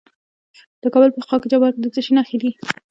[0.81, 2.51] د کابل په خاک جبار کې د څه شي نښې دي؟